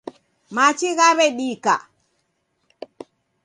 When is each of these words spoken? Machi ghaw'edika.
Machi 0.55 0.89
ghaw'edika. 0.97 1.75